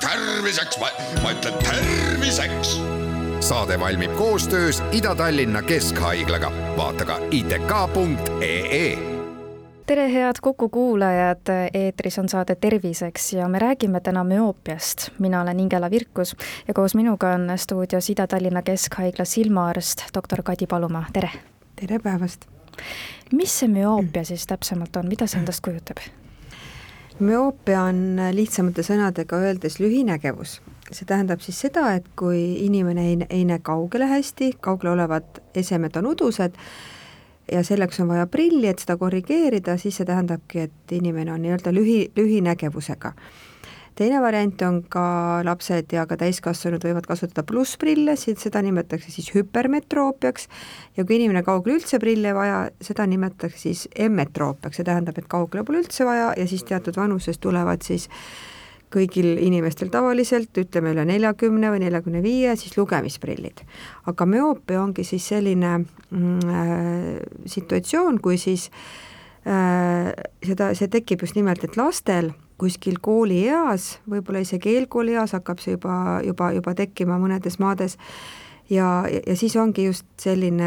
[0.00, 0.78] terviseks,
[1.22, 2.80] ma ütlen terviseks.
[3.40, 8.98] saade valmib koostöös Ida-Tallinna Keskhaiglaga, vaata ka itk.ee
[9.86, 15.10] tere, head Kuku kuulajad, eetris on saade Terviseks ja me räägime täna müoopiast.
[15.18, 16.36] mina olen Ingela Virkus
[16.68, 21.30] ja koos minuga on stuudios Ida-Tallinna Keskhaigla silmaarst, doktor Kadi Palumaa, tere!
[21.76, 22.40] tere päevast!
[23.32, 25.98] mis see müoopia siis täpsemalt on, mida see endast kujutab?
[27.20, 30.60] Müoopia on lihtsamate sõnadega öeldes lühinägevus.
[30.90, 35.96] see tähendab siis seda, et kui inimene ei, ei näe kaugele hästi, kaugel olevad esemed
[35.96, 36.56] on udused,
[37.52, 41.72] ja selleks on vaja prilli, et seda korrigeerida, siis see tähendabki, et inimene on nii-öelda
[41.74, 43.12] lühi, lühinägevusega.
[43.98, 45.04] Teine variant on ka
[45.46, 50.48] lapsed ja ka täiskasvanud võivad kasutada plussprille, seda nimetatakse siis hüpermetroopiaks
[50.96, 55.28] ja kui inimene kaugele üldse prille ei vaja, seda nimetatakse siis emmetroopiaks, see tähendab, et
[55.30, 58.08] kaugele pole üldse vaja ja siis teatud vanuses tulevad siis
[58.90, 63.62] kõigil inimestel tavaliselt, ütleme üle neljakümne või neljakümne viie, siis lugemisprillid.
[64.10, 68.70] aga müoopia ongi siis selline mm, äh, situatsioon, kui siis
[69.46, 70.10] äh,
[70.42, 76.20] seda, see tekib just nimelt, et lastel kuskil koolieas, võib-olla isegi eelkoolieas hakkab see juba,
[76.26, 77.96] juba, juba tekkima mõnedes maades.
[78.70, 80.66] Ja, ja siis ongi just selline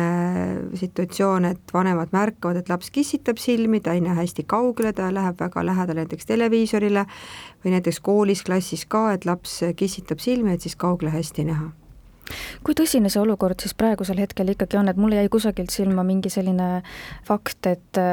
[0.75, 5.39] situatsioon, et vanemad märkavad, et laps kissitab silmi, ta ei näe hästi kaugele, ta läheb
[5.39, 7.05] väga lähedale näiteks televiisorile
[7.63, 11.69] või näiteks koolis, klassis ka, et laps kissitab silmi, et siis kaugele hästi näha.
[12.63, 16.31] Kui tõsine see olukord siis praegusel hetkel ikkagi on, et mulle jäi kusagilt silma mingi
[16.31, 16.81] selline
[17.27, 18.03] fakt, et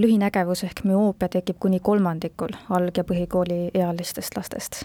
[0.00, 4.84] lühinägevus ehk müoopia tekib kuni kolmandikul alg- ja põhikooli ealistest lastest.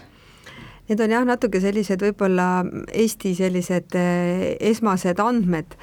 [0.90, 5.78] Need on jah, natuke sellised võib-olla Eesti sellised eh, esmased andmed,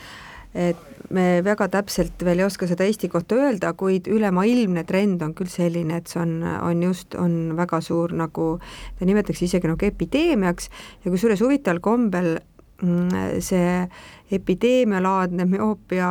[0.58, 0.80] et
[1.14, 5.50] me väga täpselt veel ei oska seda Eesti kohta öelda, kuid ülemaailmne trend on küll
[5.52, 8.50] selline, et see on, on just, on väga suur nagu,
[8.98, 10.68] ta nimetatakse isegi nagu epideemiaks
[11.04, 12.34] ja kusjuures huvitaval kombel
[12.78, 13.88] see
[14.30, 16.10] epideemialaadne müoopia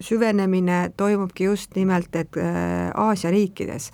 [0.00, 3.90] süvenemine toimubki just nimelt, et eh, Aasia riikides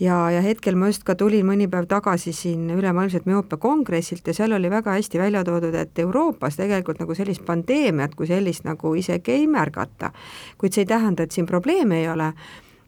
[0.00, 4.34] ja, ja hetkel ma just ka tulin mõni päev tagasi siin ülemaailmselt müoopia kongressilt ja
[4.36, 8.94] seal oli väga hästi välja toodud, et Euroopas tegelikult nagu sellist pandeemiat kui sellist nagu
[8.94, 10.12] isegi ei märgata.
[10.58, 12.32] kuid see ei tähenda, et siin probleeme ei ole,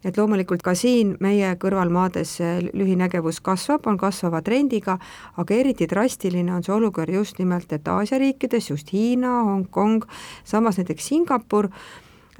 [0.04, 2.38] et loomulikult ka siin meie kõrvalmaades
[2.72, 4.98] lühinägevus kasvab, on kasvava trendiga,
[5.36, 10.06] aga eriti drastiline on see olukord just nimelt, et Aasia riikides, just Hiina, Hongkong,
[10.44, 11.68] samas näiteks Singapur,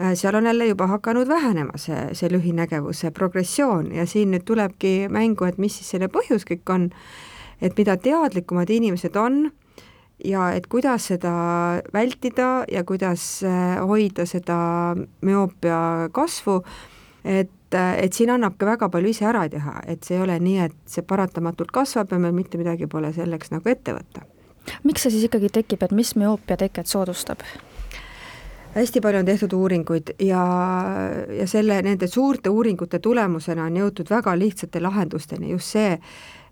[0.01, 3.91] Äh, seal on jälle juba hakanud vähenema see, see lühinägevuse progressioon.
[3.93, 6.87] Ja siin nüüd tulebki mängu, et mis siis selle põhjus kõik on,
[7.61, 9.51] et mida teadlikumad inimesed on
[10.25, 11.33] ja et kuidas seda
[11.93, 14.57] vältida ja kuidas äh, hoida seda
[15.21, 16.63] müoopia kasvu,
[17.25, 20.59] et, et siin annab ka väga palju ise ära teha, et see ei ole nii,
[20.69, 24.27] et see paratamatult kasvab ja meil mitte midagi pole selleks nagu ette võtta.
[24.85, 27.45] miks see siis ikkagi tekib, et mis müoopia teket soodustab?
[28.75, 30.43] hästi palju on tehtud uuringuid ja,
[31.39, 35.97] ja selle, nende suurte uuringute tulemusena on jõutud väga lihtsate lahendusteni, just see,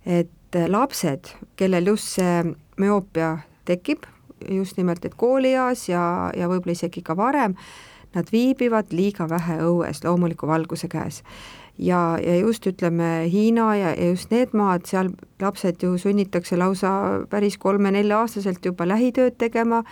[0.07, 2.43] et lapsed, kellel just see
[2.81, 3.37] müoopia
[3.69, 4.07] tekib,
[4.51, 6.03] just nimelt, et koolieas ja,
[6.37, 7.55] ja võib-olla isegi ka varem,
[8.15, 11.23] nad viibivad liiga vähe õues loomuliku valguse käes.
[11.79, 16.91] ja, ja just ütleme, Hiina ja, ja just need maad, seal lapsed ju sunnitakse lausa
[17.31, 19.85] päris kolme-nelja-aastaselt juba lähitööd tegema,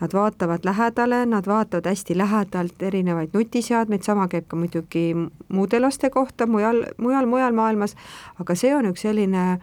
[0.00, 5.14] nad vaatavad lähedale, nad vaatavad hästi lähedalt erinevaid nutiseadmeid, sama käib ka muidugi
[5.48, 7.94] muude laste kohta mujal, mujal, mujal maailmas,
[8.40, 9.60] aga see on üks selline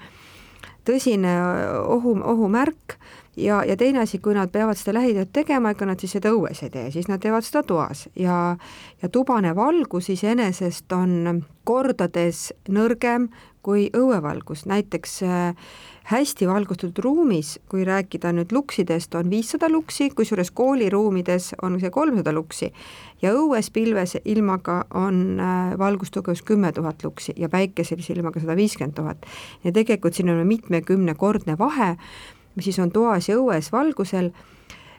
[0.85, 1.35] tõsine
[1.83, 2.97] ohu, ohumärk
[3.37, 6.63] ja, ja teine asi, kui nad peavad seda lähitööd tegema, ega nad siis seda õues
[6.63, 8.07] ei tee, siis nad teevad seda toas.
[8.15, 8.55] Ja
[9.01, 13.29] ja tubane valgus iseenesest on kordades nõrgem
[13.65, 15.69] kui õuevalgus, näiteks äh,
[16.11, 22.33] hästi valgustatud ruumis, kui rääkida nüüd luksidest, on viissada luksi, kusjuures kooliruumides on see kolmsada
[22.35, 22.69] luksi.
[23.25, 28.97] Ja õues pilves ilmaga on äh, valgustugevus kümme tuhat luksi ja päikeselise ilmaga sada viiskümmend
[28.97, 29.25] tuhat.
[29.63, 31.95] ja tegelikult siin on mitmekümnekordne vahe,
[32.55, 34.31] mis siis on toas ja õues valgusel.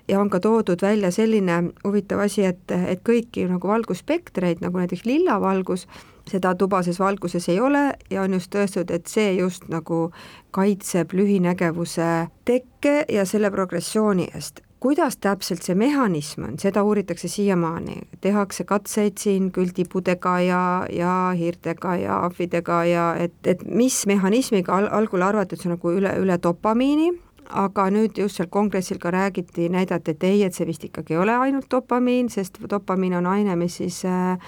[0.09, 5.03] Ja on ka toodud välja selline huvitav asi, et, et kõiki nagu valgusspektreid, nagu näiteks
[5.05, 5.89] lillavalgus,
[6.31, 10.11] seda tubases valguses ei ole ja on just tõestatud, et see just nagu
[10.55, 14.63] kaitseb lühinägevuse tekke ja selle progressiooni eest.
[14.81, 20.63] Kuidas täpselt see mehhanism on, seda uuritakse siiamaani, tehakse katseid siin küll tibudega ja,
[20.93, 25.79] ja hiirtega ja ahvidega ja et, et mis mehhanismiga al-, algul arvati, et see on
[25.79, 27.09] nagu üle, üle dopamiini,
[27.51, 31.21] aga nüüd just seal kongressil ka räägiti, näidati, et ei, et see vist ikkagi ei
[31.23, 34.39] ole ainult dopamiin, sest dopamiin on aine, mis siis äh,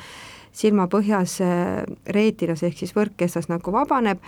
[0.58, 1.38] silmapõhjas
[2.14, 4.22] reetinas ehk siis võrkkestas nagu vabaneb,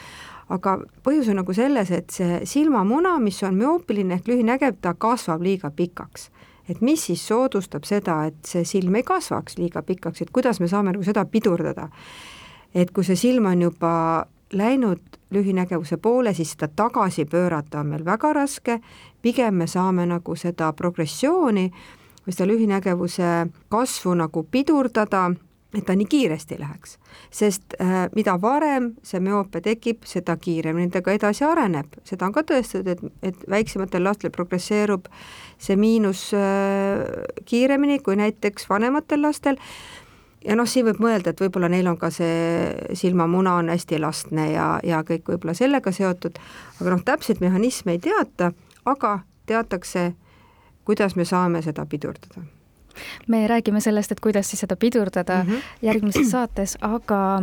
[0.50, 5.42] aga põhjus on nagu selles, et see silmamuna, mis on müoopiline ehk lühinägev, ta kasvab
[5.46, 6.30] liiga pikaks.
[6.70, 10.68] Et mis siis soodustab seda, et see silm ei kasvaks liiga pikaks, et kuidas me
[10.70, 11.88] saame nagu seda pidurdada.
[12.74, 18.04] et kui see silm on juba läinud lühinägevuse poole, siis seda tagasi pöörata on meil
[18.04, 18.80] väga raske,
[19.22, 21.68] pigem me saame nagu seda progressiooni
[22.26, 23.30] või seda lühinägevuse
[23.70, 25.30] kasvu nagu pidurdada
[25.74, 26.98] et ta nii kiiresti läheks.
[27.30, 32.34] sest äh, mida varem see müoopia tekib, seda kiiremini ta ka edasi areneb, seda on
[32.34, 35.06] ka tõestatud, et, et väiksematel lastel progresseerub
[35.58, 37.04] see miinus äh,
[37.46, 39.60] kiiremini kui näiteks vanematel lastel,
[40.44, 44.50] ja noh, siin võib mõelda, et võib-olla neil on ka see silmamuna on hästi elastne
[44.52, 46.38] ja, ja kõik võib-olla sellega seotud,
[46.80, 48.52] aga noh, täpset mehhanisme ei teata,
[48.84, 49.18] aga
[49.50, 50.12] teatakse,
[50.84, 52.46] kuidas me saame seda pidurdada
[53.28, 55.62] me räägime sellest, et kuidas siis seda pidurdada mm -hmm.
[55.82, 57.42] järgmises saates, aga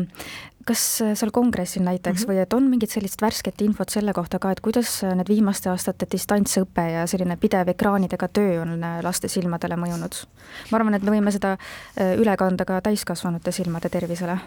[0.67, 0.81] kas
[1.15, 2.33] seal kongressil näiteks mm -hmm.
[2.33, 6.07] või et on mingit sellist värsket infot selle kohta ka, et kuidas need viimaste aastate
[6.11, 10.25] distantsõpe ja selline pidev ekraanidega töö on laste silmadele mõjunud?
[10.71, 14.39] ma arvan, et me võime seda äh, üle kanda ka täiskasvanute silmade tervisele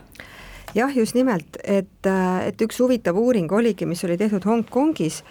[0.75, 5.23] jah, just nimelt, et, äh, et üks huvitav uuring oligi, mis oli tehtud Hongkongis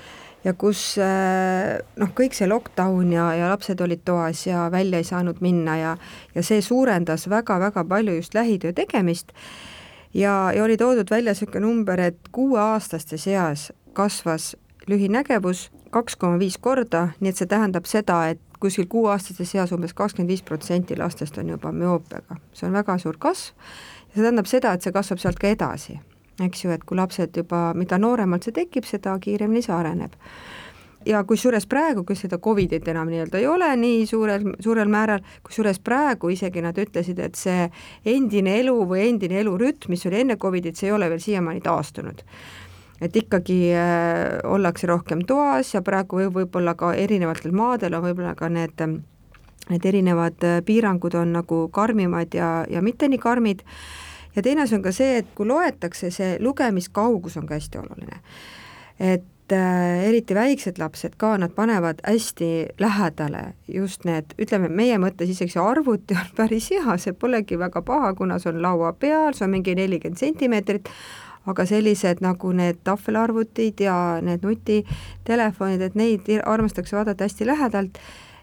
[0.43, 5.07] ja kus äh, noh, kõik see lockdown ja, ja lapsed olid toas ja välja ei
[5.07, 5.95] saanud minna ja,
[6.35, 9.33] ja see suurendas väga-väga palju just lähitöö tegemist.
[10.13, 14.55] ja, ja oli toodud välja niisugune number, et kuueaastaste seas kasvas
[14.87, 19.93] lühinägevus kaks koma viis korda, nii et see tähendab seda, et kuskil kuueaastaste seas umbes
[19.93, 23.55] kakskümmend viis protsenti lastest on juba müoopiaga, see on väga suur kasv.
[24.09, 25.99] Ja see tähendab seda, et see kasvab sealt ka edasi
[26.45, 30.15] eks ju, et kui lapsed juba, mida nooremalt see tekib, seda kiiremini see areneb.
[31.07, 35.79] ja kusjuures praegu, kui seda Covidit enam nii-öelda ei ole nii suurel, suurel määral, kusjuures
[35.79, 37.69] praegu isegi nad ütlesid, et see
[38.05, 42.25] endine elu või endine elurütm, mis oli enne Covidit, see ei ole veel siiamaani taastunud
[43.01, 48.35] et ikkagi äh, ollakse rohkem toas ja praegu võib võib-olla ka erinevatel maadel on võib-olla
[48.35, 48.83] ka need
[49.69, 53.63] need erinevad äh, piirangud on nagu karmimad ja, ja mitte nii karmid
[54.35, 58.21] ja teine asi on ka see, et kui loetakse, see lugemiskaugus on ka hästi oluline.
[58.99, 65.31] et äh, eriti väiksed lapsed ka, nad panevad hästi lähedale just need, ütleme meie mõttes
[65.31, 69.33] isegi see arvuti on päris hea, see polegi väga paha, kuna see on laua peal,
[69.33, 70.91] see on mingi nelikümmend sentimeetrit,
[71.47, 78.01] aga sellised nagu need tahvelarvutid ja need nutitelefonid, et neid armastatakse vaadata hästi lähedalt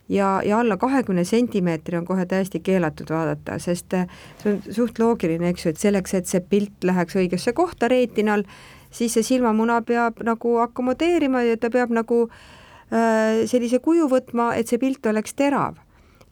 [0.08, 4.06] ja, ja alla kahekümne sentimeetri on kohe täiesti keelatud vaadata, sest äh,
[4.43, 8.44] see on suht loogiline, eks ju, et selleks, et see pilt läheks õigesse kohta reetinal,
[8.91, 14.70] siis see silmamuna peab nagu akomodeerima ja ta peab nagu äh, sellise kuju võtma, et
[14.70, 15.82] see pilt oleks terav.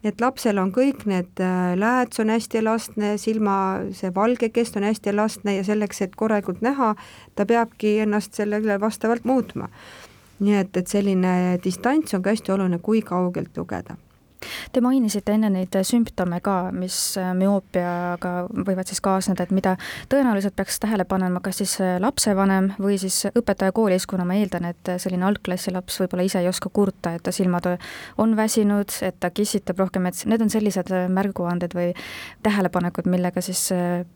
[0.05, 3.55] et lapsel on kõik need äh, lääts on hästi elastne, silma
[3.91, 6.93] see valge kest on hästi elastne ja selleks, et korralikult näha,
[7.35, 9.69] ta peabki ennast sellele vastavalt muutma
[10.39, 13.95] nii et, et selline distants on ka hästi oluline, kui kaugelt lugeda
[14.71, 19.75] Te mainisite enne neid sümptome ka, mis äh, müoopiaga võivad siis kaasneda, et mida
[20.11, 24.69] tõenäoliselt peaks tähele panema, kas siis äh, lapsevanem või siis õpetaja koolis, kuna ma eeldan,
[24.71, 27.69] et selline algklassi laps võib-olla ise ei oska kurta, et ta silmad
[28.21, 31.91] on väsinud, et ta kissitab rohkem, et need on sellised äh, märguanded või
[32.45, 33.67] tähelepanekud, millega siis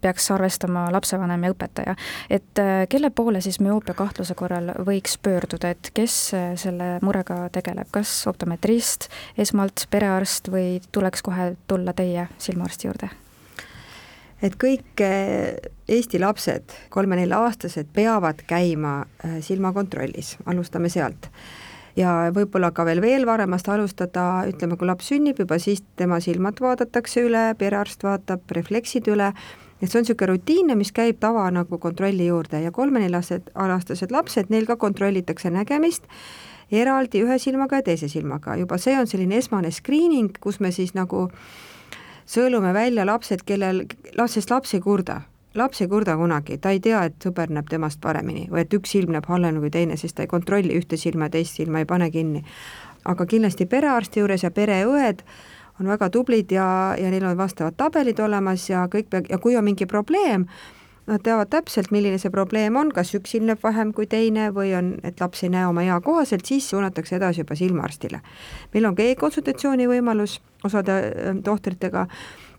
[0.01, 1.95] peaks arvestama lapsevanem ja õpetaja.
[2.29, 6.15] et kelle poole siis müoopia kahtluse korral võiks pöörduda, et kes
[6.61, 13.09] selle murega tegeleb, kas optometrist esmalt, perearst, silmaarst või tuleks kohe tulla teie silmaarsti juurde?
[14.41, 15.57] et kõik eh,
[15.89, 21.27] Eesti lapsed, kolme-nelja-aastased, peavad käima eh, silmakontrollis, alustame sealt.
[21.97, 26.61] Ja võib-olla ka veel veel varemast alustada, ütleme, kui laps sünnib, juba siis tema silmad
[26.61, 29.33] vaadatakse üle, perearst vaatab refleksid üle,
[29.81, 32.61] et see on niisugune rutiinne, mis käib tava nagu kontrolli juurde.
[32.63, 36.07] Ja kolme-neljased aastased lapsed, neil ka kontrollitakse nägemist
[36.71, 40.93] eraldi ühe silmaga ja teise silmaga, juba see on selline esmane screening, kus me siis
[40.97, 41.27] nagu
[42.29, 43.85] sõelume välja lapsed, kellel,
[44.27, 45.21] sest laps ei kurda,
[45.57, 48.93] laps ei kurda kunagi, ta ei tea, et sõber näeb temast paremini või et üks
[48.93, 51.89] silm näeb halvemini kui teine, sest ta ei kontrolli ühte silma ja teist silma, ei
[51.89, 52.43] pane kinni.
[53.05, 55.23] aga kindlasti perearsti juures ja pereõed
[55.79, 59.63] on väga tublid ja, ja neil on vastavad tabelid olemas ja kõik ja kui on
[59.63, 60.45] mingi probleem,
[61.09, 64.91] nad teavad täpselt, milline see probleem on, kas üks ilmneb vähem kui teine või on,
[65.03, 68.21] et laps ei näe oma ea kohaselt, siis suunatakse edasi juba silmaarstile.
[68.73, 72.05] meil on ka e-konsultatsiooni võimalus osade äh, tohtritega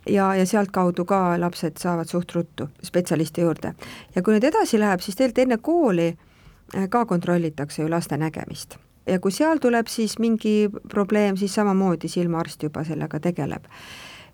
[0.08, 3.74] ja, ja sealtkaudu ka lapsed saavad suht ruttu spetsialisti juurde.
[4.14, 8.78] ja kui nüüd edasi läheb, siis tegelikult enne kooli äh, ka kontrollitakse ju laste nägemist
[9.06, 13.66] ja kui seal tuleb siis mingi probleem, siis samamoodi silmaarst juba sellega tegeleb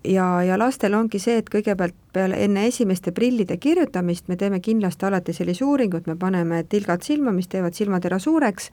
[0.03, 5.07] ja, ja lastel ongi see, et kõigepealt peale, enne esimeste prillide kirjutamist me teeme kindlasti
[5.07, 8.71] alati sellise uuringu, et me paneme tilgad silma, mis teevad silmatera suureks,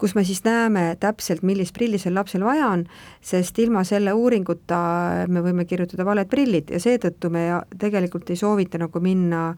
[0.00, 2.86] kus me siis näeme täpselt, millist prilli sel lapsel vaja on,
[3.20, 4.80] sest ilma selle uuringuta
[5.28, 6.72] me võime kirjutada valed prillid.
[6.72, 7.46] Ja seetõttu me
[7.78, 9.50] tegelikult ei soovita nagu minna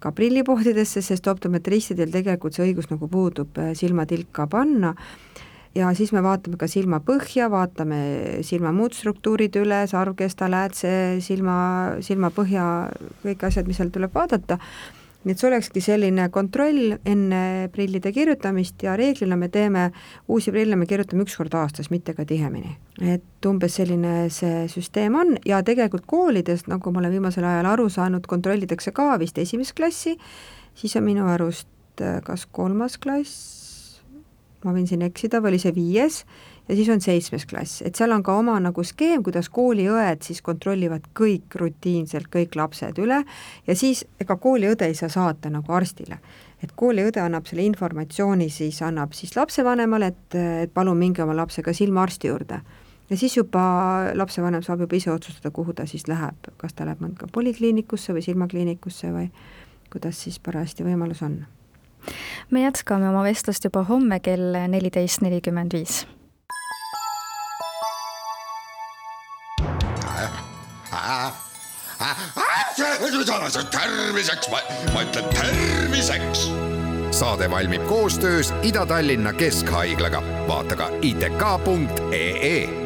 [0.00, 4.94] ka prillipoodidesse, sest optometristidel tegelikult see õigus nagu puudub silmatilka panna
[5.76, 7.98] ja siis me vaatame ka silma põhja, vaatame
[8.46, 10.92] silma muud struktuurid üle, sarvkesta, läätse,
[11.24, 11.56] silma,
[12.04, 12.68] silmapõhja,
[13.24, 14.58] kõik asjad, mis seal tuleb vaadata,
[15.26, 17.42] nii et see olekski selline kontroll enne
[17.74, 19.88] prillide kirjutamist ja reeglina me teeme
[20.30, 22.76] uusi prille, me kirjutame üks kord aastas, mitte ka tihemini.
[23.02, 27.88] et umbes selline see süsteem on ja tegelikult koolides, nagu ma olen viimasel ajal aru
[27.90, 30.16] saanud, kontrollitakse ka vist esimest klassi,
[30.74, 33.65] siis on minu arust kas kolmas klass,
[34.64, 36.22] ma võin siin eksida, või oli see viies,
[36.68, 40.42] ja siis on seitsmes klass, et seal on ka oma nagu skeem, kuidas kooliõed siis
[40.44, 43.22] kontrollivad kõik rutiinselt, kõik lapsed üle.
[43.66, 46.18] Ja siis ega kooliõde ei saa saata nagu arstile.
[46.62, 51.72] et kooliõde annab selle informatsiooni, siis annab siis lapsevanemale, et, et palun minge oma lapsega
[51.72, 52.60] silmaarsti juurde.
[53.10, 57.00] ja siis juba lapsevanem saab juba ise otsustada, kuhu ta siis läheb, kas ta läheb
[57.00, 59.28] mõnda polikliinikusse või silmakliinikusse või
[59.92, 61.44] kuidas siis parajasti võimalus on
[62.50, 66.06] me jätkame oma vestlust juba homme kell neliteist nelikümmend viis.
[73.70, 76.50] terviseks, ma, ütlen terviseks.
[77.10, 82.85] saade valmib koostöös Ida-Tallinna Keskhaiglaga, vaata ka itk.ee